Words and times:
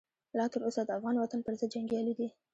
لا 0.37 0.45
تر 0.53 0.59
اوسه 0.67 0.81
د 0.85 0.89
افغان 0.97 1.15
وطن 1.17 1.39
پرضد 1.45 1.69
جنګیالي 1.73 2.13
دي. 2.19 2.27